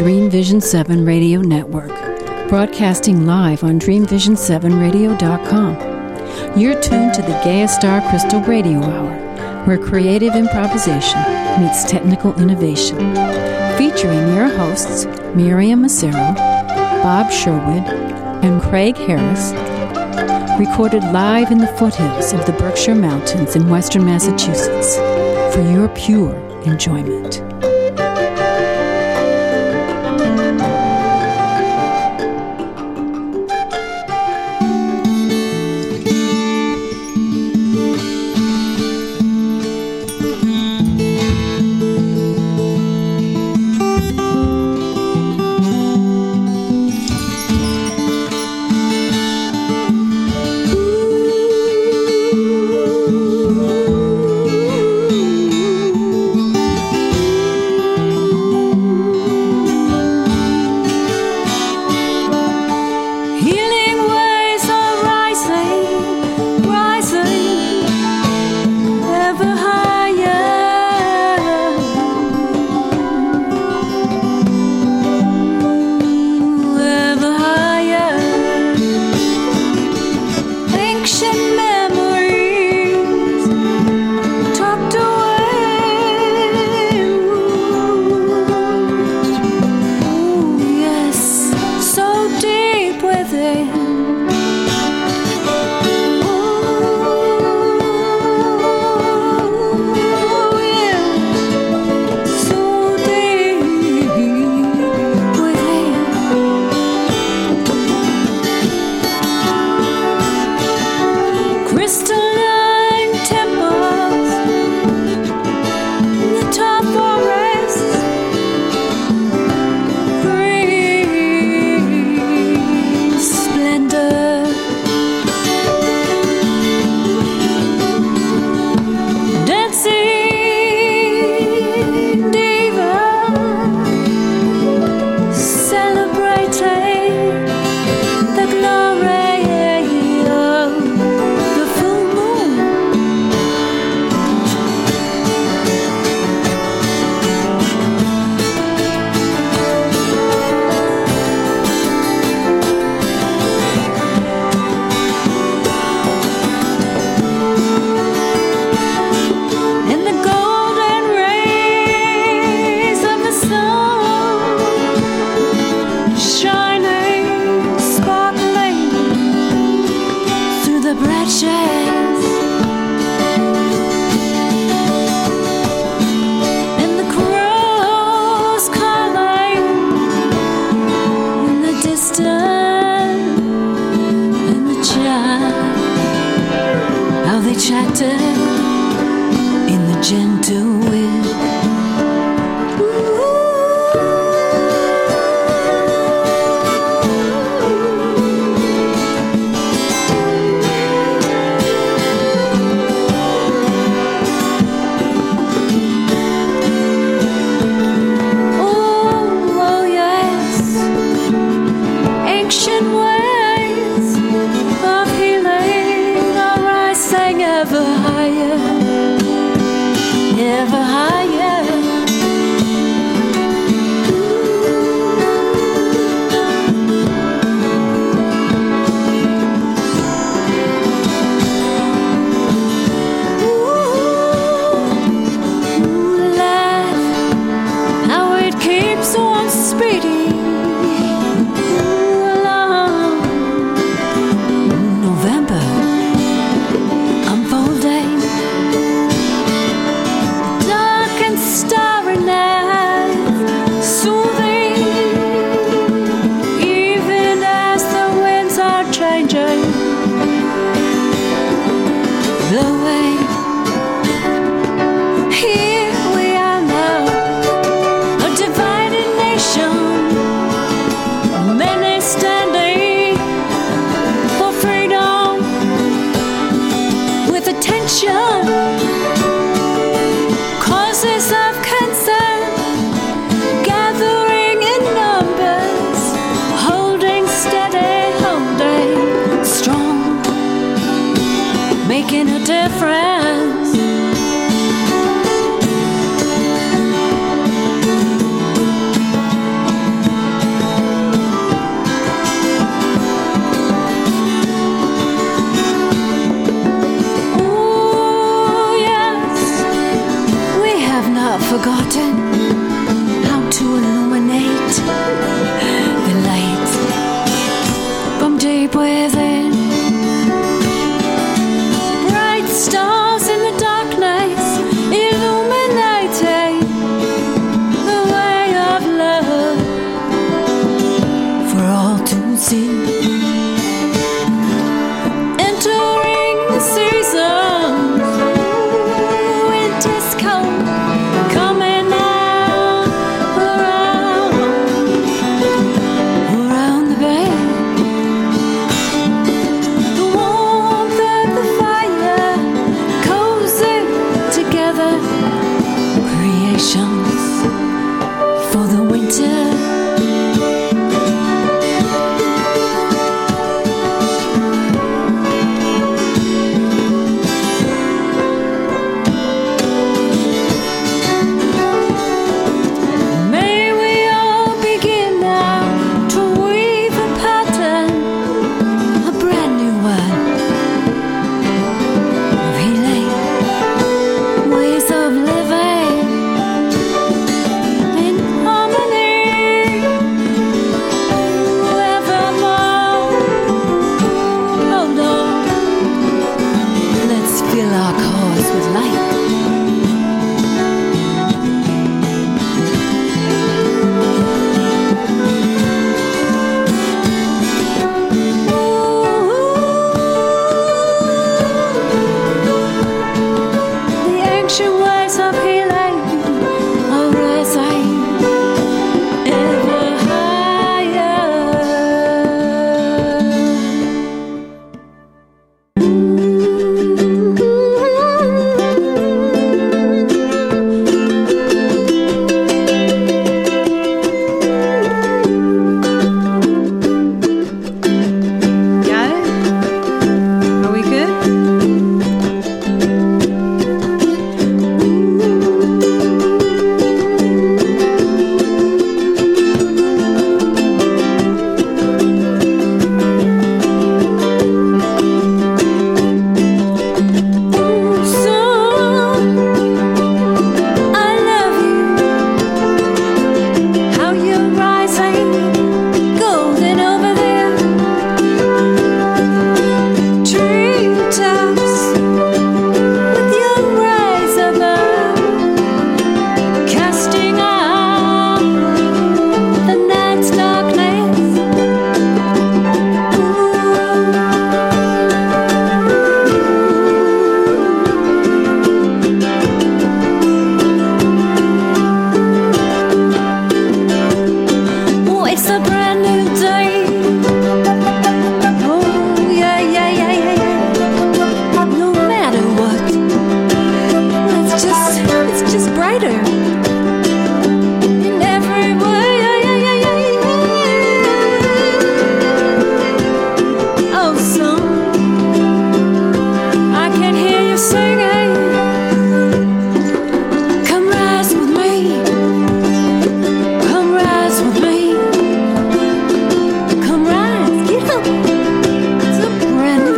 Dream 0.00 0.30
Vision 0.30 0.62
7 0.62 1.04
Radio 1.04 1.42
Network, 1.42 1.90
broadcasting 2.48 3.26
live 3.26 3.62
on 3.62 3.78
DreamVision7Radio.com. 3.78 6.58
You're 6.58 6.80
tuned 6.80 7.12
to 7.12 7.20
the 7.20 7.38
Gaia 7.44 7.68
Star 7.68 8.00
Crystal 8.08 8.40
Radio 8.40 8.82
Hour, 8.82 9.14
where 9.66 9.76
creative 9.76 10.34
improvisation 10.34 11.20
meets 11.60 11.84
technical 11.84 12.34
innovation. 12.40 12.96
Featuring 13.76 14.34
your 14.34 14.48
hosts, 14.48 15.04
Miriam 15.36 15.82
Macero, 15.82 16.34
Bob 17.02 17.30
Sherwood, 17.30 17.86
and 18.42 18.62
Craig 18.62 18.96
Harris, 18.96 19.52
recorded 20.58 21.04
live 21.12 21.50
in 21.50 21.58
the 21.58 21.66
foothills 21.76 22.32
of 22.32 22.46
the 22.46 22.52
Berkshire 22.52 22.94
Mountains 22.94 23.54
in 23.54 23.68
western 23.68 24.06
Massachusetts 24.06 24.96
for 25.54 25.60
your 25.60 25.90
pure 25.90 26.34
enjoyment. 26.62 27.49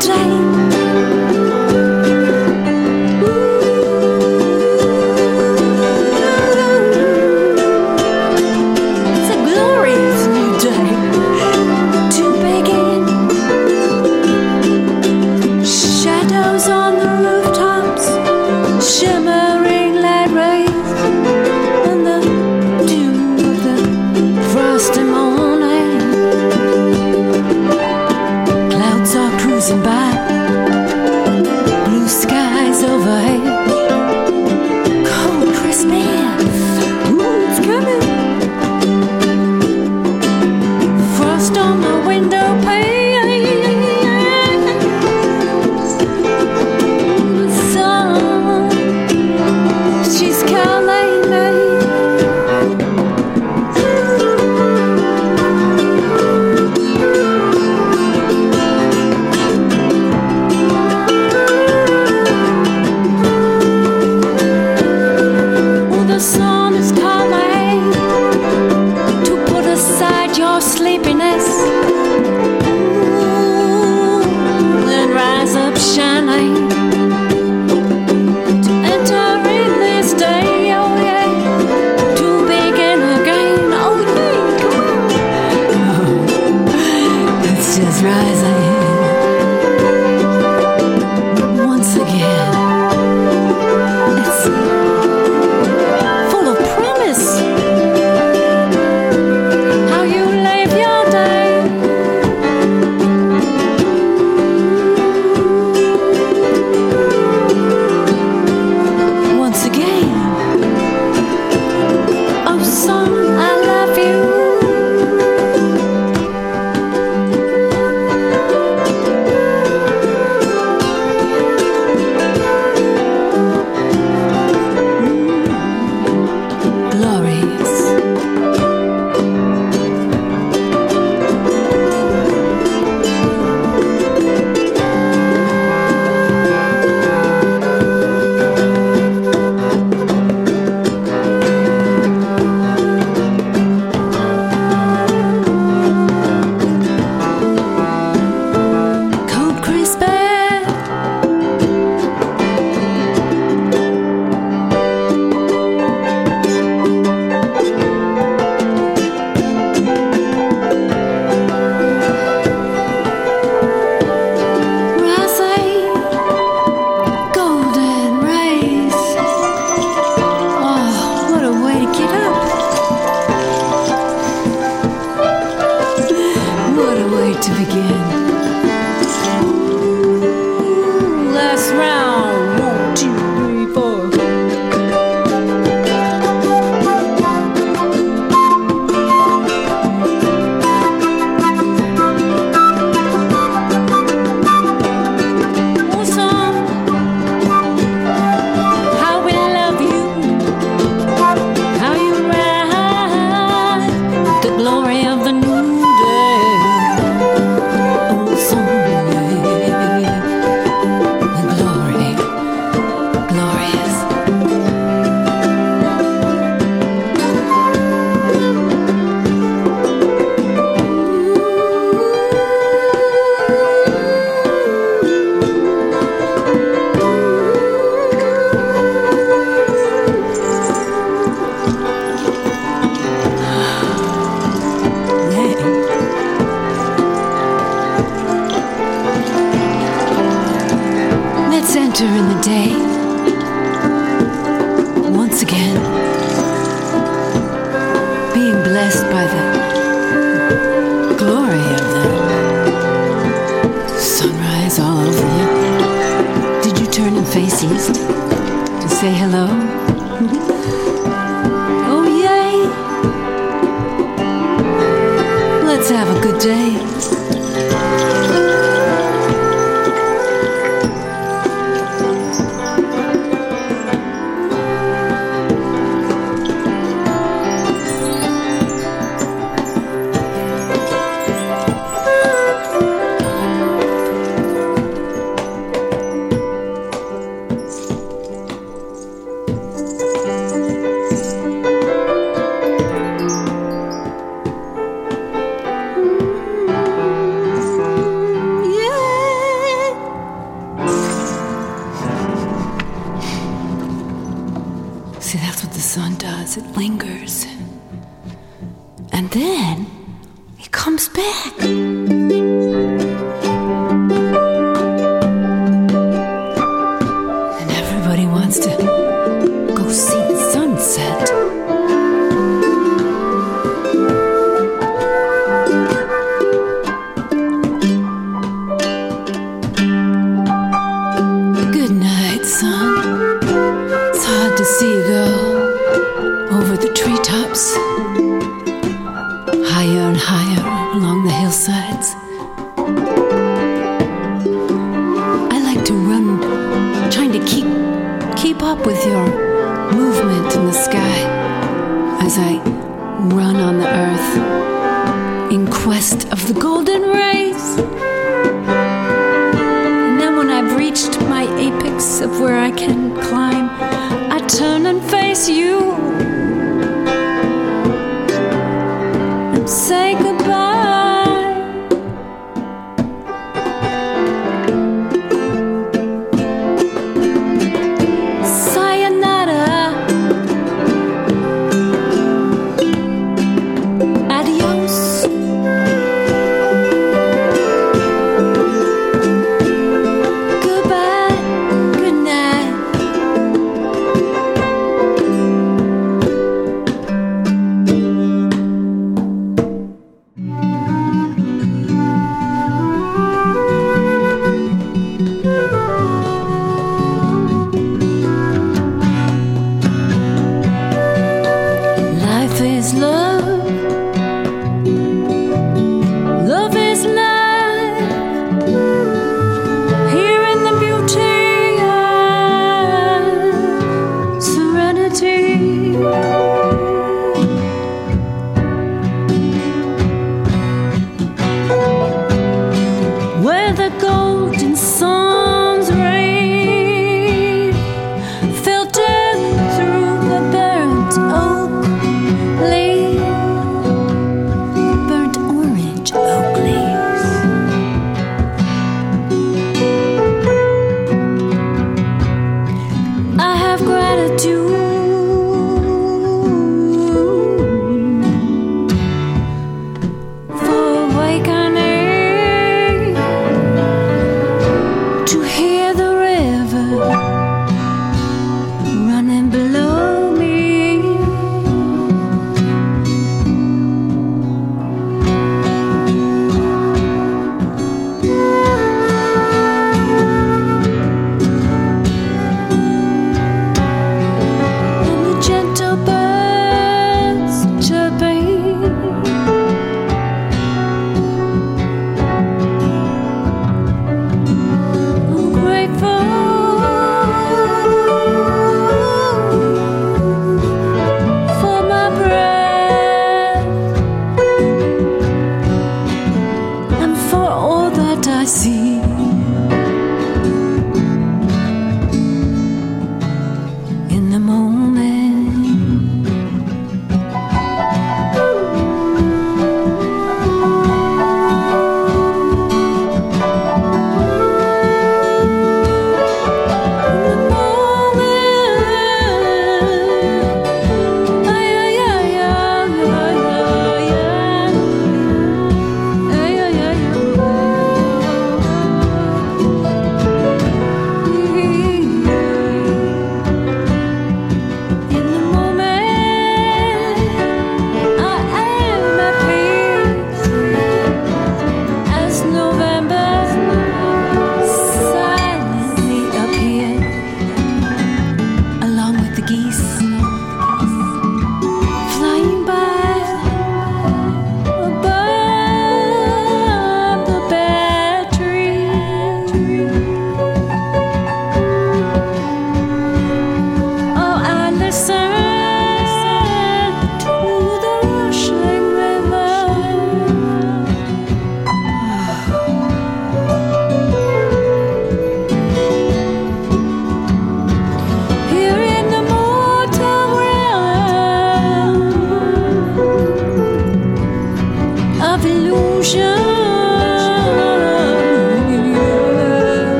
Shining 0.00 0.77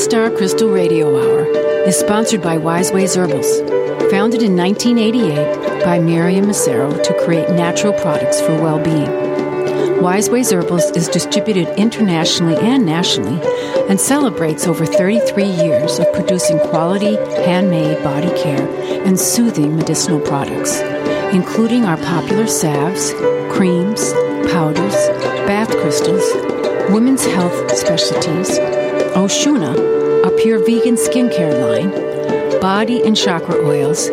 Star 0.00 0.30
Crystal 0.30 0.70
Radio 0.70 1.08
Hour 1.08 1.44
is 1.86 1.94
sponsored 1.94 2.40
by 2.40 2.56
Wise 2.56 2.90
Ways 2.90 3.16
Herbals, 3.16 3.60
founded 4.10 4.42
in 4.42 4.56
1988 4.56 5.84
by 5.84 5.98
Miriam 5.98 6.46
Macero 6.46 6.90
to 7.02 7.14
create 7.22 7.50
natural 7.50 7.92
products 7.92 8.40
for 8.40 8.54
well 8.62 8.82
being. 8.82 10.00
Wise 10.00 10.30
Ways 10.30 10.52
Herbals 10.52 10.96
is 10.96 11.06
distributed 11.08 11.68
internationally 11.78 12.56
and 12.56 12.86
nationally 12.86 13.38
and 13.90 14.00
celebrates 14.00 14.66
over 14.66 14.86
33 14.86 15.44
years 15.44 15.98
of 15.98 16.10
producing 16.14 16.58
quality, 16.58 17.16
handmade 17.44 18.02
body 18.02 18.30
care 18.42 18.66
and 19.06 19.20
soothing 19.20 19.76
medicinal 19.76 20.18
products, 20.18 20.80
including 21.34 21.84
our 21.84 21.98
popular 21.98 22.46
salves, 22.46 23.12
creams, 23.52 24.14
powders, 24.50 24.94
bath 25.46 25.68
crystals, 25.68 26.24
women's 26.90 27.26
health 27.26 27.76
specialties 27.76 28.58
Oshuna, 29.14 30.26
a 30.26 30.30
pure 30.42 30.58
vegan 30.58 30.94
skincare 30.94 31.54
line, 31.60 32.60
body 32.60 33.02
and 33.02 33.16
chakra 33.16 33.56
oils, 33.56 34.08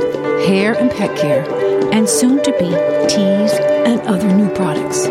hair 0.48 0.74
and 0.74 0.90
pet 0.90 1.16
care, 1.18 1.46
and 1.94 2.10
soon 2.10 2.42
to 2.44 2.52
be 2.54 2.70
teas 3.08 3.54
and 3.86 4.02
other 4.02 4.32
new 4.34 4.50
products. 4.56 5.08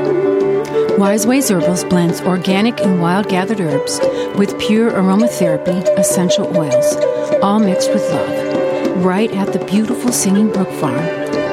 Wise 0.98 1.26
Ways 1.26 1.50
Herbals 1.50 1.84
blends 1.84 2.20
organic 2.22 2.80
and 2.80 3.00
wild 3.00 3.28
gathered 3.28 3.60
herbs 3.60 4.00
with 4.36 4.58
pure 4.58 4.90
aromatherapy 4.90 5.82
essential 5.98 6.56
oils, 6.56 6.96
all 7.42 7.58
mixed 7.58 7.92
with 7.92 8.02
love, 8.10 9.04
right 9.04 9.30
at 9.32 9.52
the 9.52 9.64
beautiful 9.66 10.10
Singing 10.10 10.50
Brook 10.50 10.70
Farm 10.80 11.04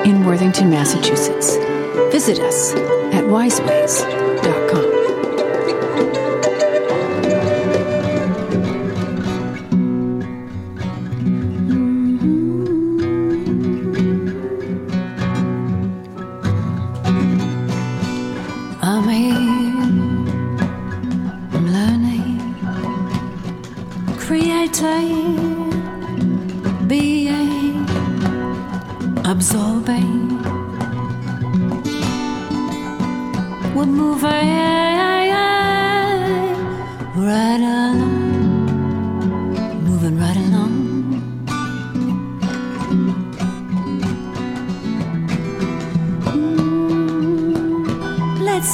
in 0.05 0.25
Worthington, 0.25 0.69
Massachusetts. 0.69 1.57
Visit 2.11 2.39
us 2.39 2.73
at 3.13 3.25
wiseways.com. 3.25 4.22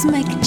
I 0.02 0.10
made 0.10 0.40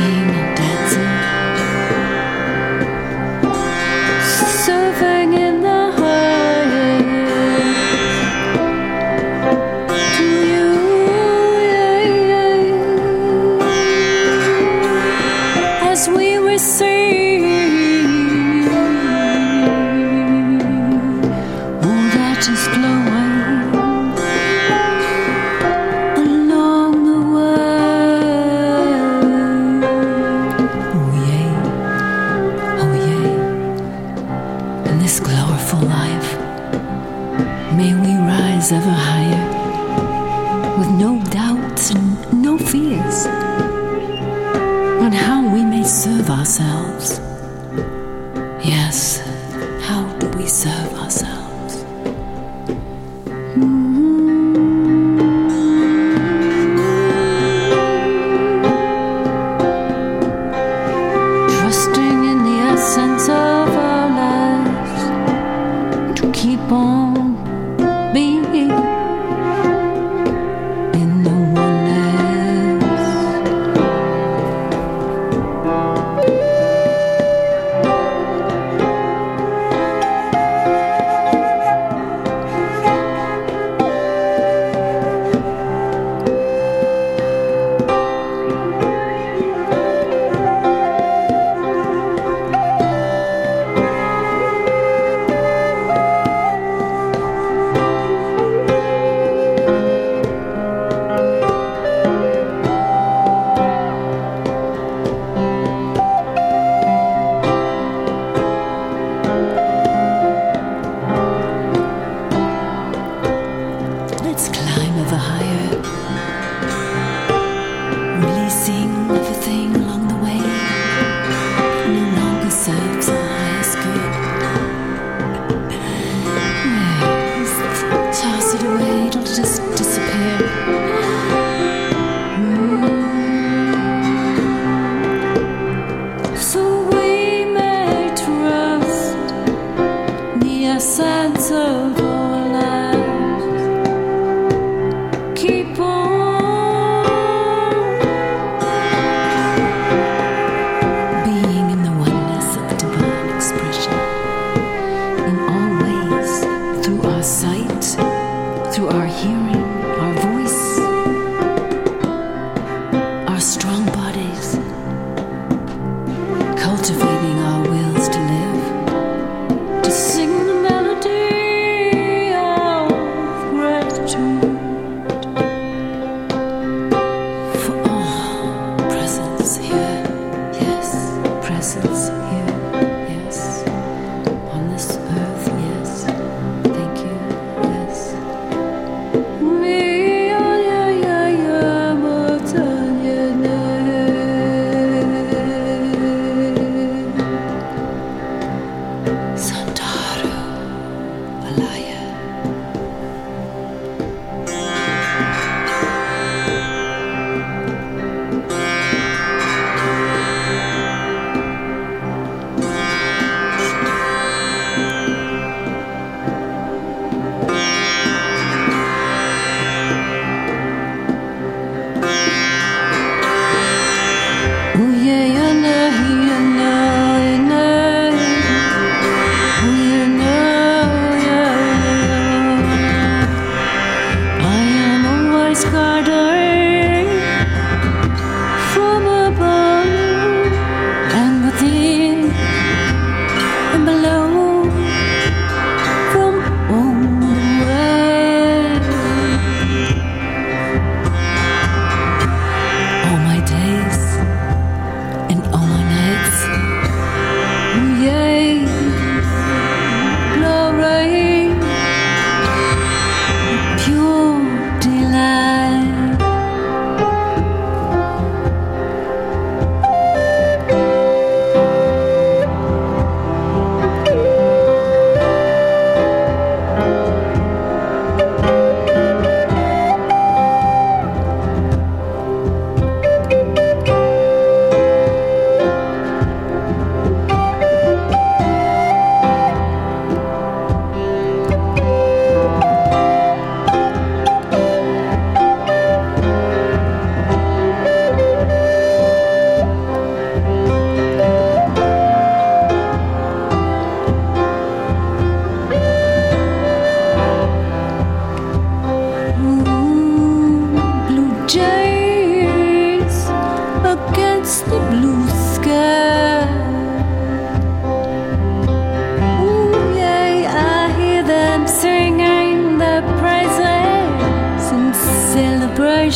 dream 0.00 0.29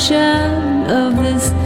be 0.09 1.64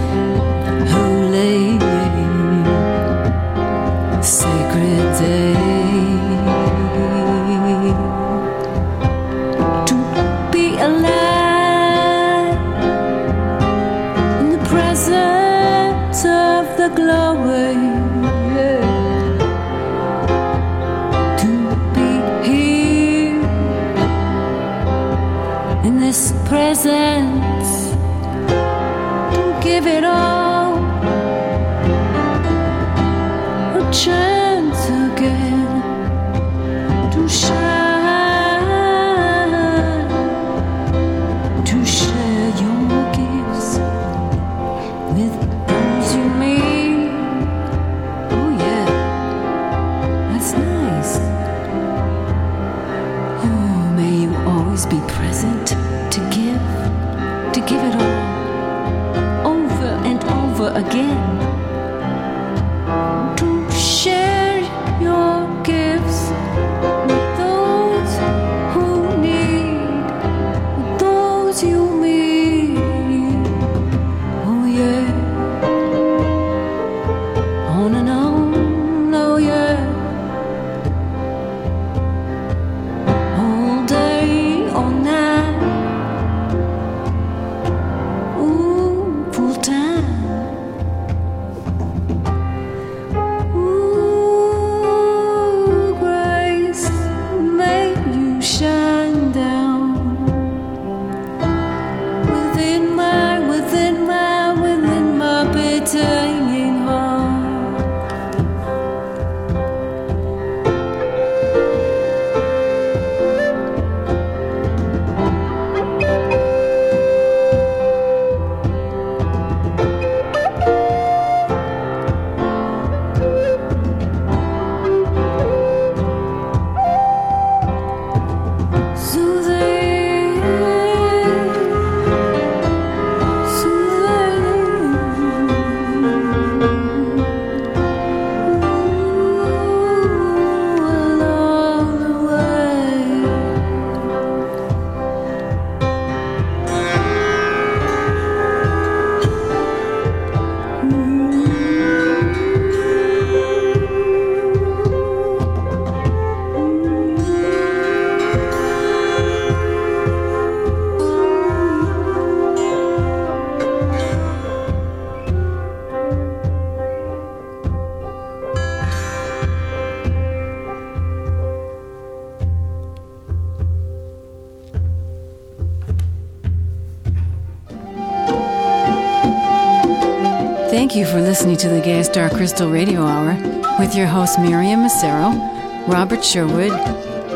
Crystal 182.49 182.70
Radio 182.70 183.03
Hour 183.03 183.34
with 183.78 183.94
your 183.94 184.07
hosts 184.07 184.38
Miriam 184.38 184.80
Macero, 184.80 185.86
Robert 185.86 186.24
Sherwood, 186.24 186.72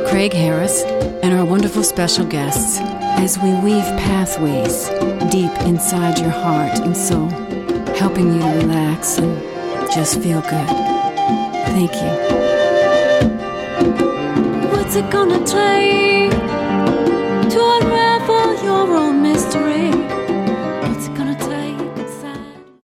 Craig 0.09 0.33
Harris, 0.33 0.81
and 1.23 1.35
our 1.39 1.45
wonderful 1.45 1.85
special 1.85 2.25
guests 2.25 2.79
as 3.21 3.39
we 3.39 3.53
weave 3.57 3.85
pathways 4.01 4.89
deep 5.31 5.53
inside 5.69 6.19
your 6.19 6.31
heart 6.31 6.79
and 6.79 6.97
soul, 6.97 7.29
helping 7.95 8.33
you 8.33 8.41
to 8.41 8.57
relax 8.57 9.19
and 9.19 9.39
just 9.93 10.19
feel 10.23 10.41
good. 10.41 10.69
Thank 11.77 11.93
you. 11.93 12.11
What's 14.71 14.97
it 14.97 15.11
gonna 15.11 15.45
take 15.45 16.32